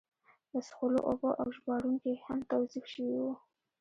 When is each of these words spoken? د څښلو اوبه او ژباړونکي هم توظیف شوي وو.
د 0.51 0.53
څښلو 0.67 0.99
اوبه 1.09 1.29
او 1.41 1.47
ژباړونکي 1.55 2.11
هم 2.25 2.39
توظیف 2.51 2.85
شوي 2.93 3.17
وو. 3.23 3.33